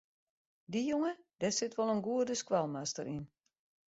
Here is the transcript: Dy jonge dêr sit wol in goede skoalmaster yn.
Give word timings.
Dy 0.71 0.81
jonge 0.89 1.13
dêr 1.39 1.53
sit 1.57 1.73
wol 1.77 1.93
in 1.93 2.05
goede 2.05 2.33
skoalmaster 2.41 3.05
yn. 3.15 3.25